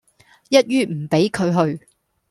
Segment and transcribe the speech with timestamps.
[0.49, 1.85] 一於唔畀佢去